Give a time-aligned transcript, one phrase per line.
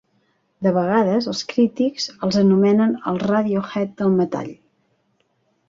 [0.67, 4.51] De vegades, els crítics els anomenen "els Radiohead del metall".